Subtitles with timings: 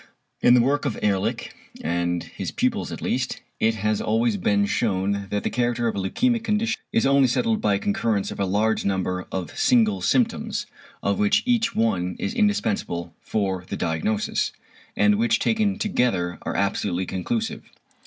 [0.41, 1.53] In the work of Ehrlich
[1.83, 5.99] and his pupils at least, it has always been shewn that the character of a
[5.99, 10.65] leukæmic condition is only settled by a concurrence of a large number of single symptoms,
[11.03, 14.51] of which each one is indispensable for the diagnosis,
[14.97, 17.61] and which taken together are absolutely conclusive.